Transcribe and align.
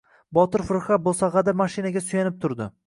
Botir 0.37 0.63
firqa 0.69 0.99
bo‘sag‘ada 1.09 1.57
mashinaga 1.63 2.07
suyanib 2.09 2.43
turdi. 2.47 2.75